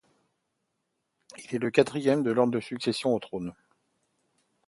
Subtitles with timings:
[1.51, 3.53] Il est quatrième dans l'ordre de succession au trône.